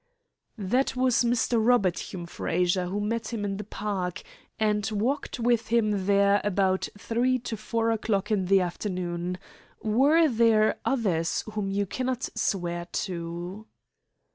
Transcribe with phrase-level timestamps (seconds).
[0.57, 1.63] "That was Mr.
[1.63, 4.23] Robert Hume Fraser, who met him in the park,
[4.59, 9.37] and walked with him there about three to four o'clock in the afternoon.
[9.83, 13.67] Were there others whom you cannot swear to?"